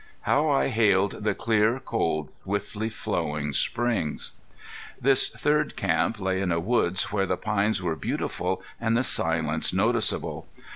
[0.21, 4.31] How I hailed the clear, cold, swiftly flowing springs!
[4.99, 9.71] This third camp lay in a woods where the pines were beautiful and the silence
[9.75, 10.47] noticeable.